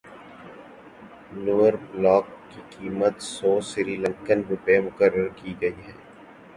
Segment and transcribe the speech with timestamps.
[1.43, 5.93] lower block کی قیمت سو سری لنکن روپے مقرر کی گئی ہے